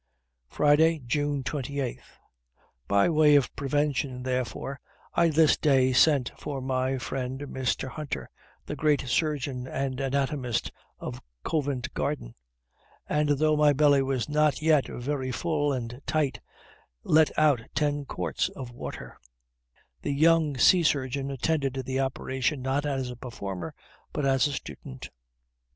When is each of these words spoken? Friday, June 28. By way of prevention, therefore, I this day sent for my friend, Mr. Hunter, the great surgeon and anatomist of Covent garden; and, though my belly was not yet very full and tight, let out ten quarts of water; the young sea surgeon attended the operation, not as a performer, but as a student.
Friday, 0.49 0.97
June 1.05 1.43
28. 1.43 1.99
By 2.87 3.07
way 3.07 3.35
of 3.35 3.55
prevention, 3.55 4.23
therefore, 4.23 4.79
I 5.13 5.27
this 5.29 5.57
day 5.57 5.93
sent 5.93 6.31
for 6.39 6.59
my 6.59 6.97
friend, 6.97 7.41
Mr. 7.41 7.87
Hunter, 7.87 8.27
the 8.65 8.75
great 8.75 9.01
surgeon 9.07 9.67
and 9.67 9.99
anatomist 9.99 10.71
of 10.97 11.21
Covent 11.43 11.93
garden; 11.93 12.33
and, 13.07 13.29
though 13.37 13.55
my 13.55 13.73
belly 13.73 14.01
was 14.01 14.27
not 14.27 14.59
yet 14.59 14.87
very 14.87 15.31
full 15.31 15.71
and 15.71 16.01
tight, 16.07 16.39
let 17.03 17.29
out 17.37 17.61
ten 17.75 18.05
quarts 18.05 18.49
of 18.49 18.71
water; 18.71 19.19
the 20.01 20.13
young 20.13 20.57
sea 20.57 20.81
surgeon 20.81 21.29
attended 21.29 21.75
the 21.75 21.99
operation, 21.99 22.63
not 22.63 22.87
as 22.87 23.11
a 23.11 23.15
performer, 23.15 23.75
but 24.11 24.25
as 24.25 24.47
a 24.47 24.53
student. 24.53 25.11